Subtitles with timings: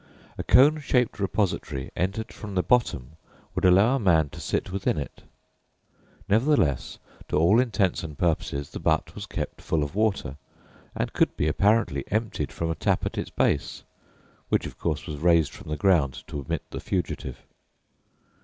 [0.35, 3.17] A cone shaped repository, entered from the bottom,
[3.53, 5.21] would allow a man to sit within it;
[6.27, 6.97] nevertheless,
[7.29, 10.37] to all intents and purposes the butt was kept full of water,
[10.95, 13.83] and could be apparently emptied from a tap at its base,
[14.49, 17.45] which, of course, was raised from the ground to admit the fugitive.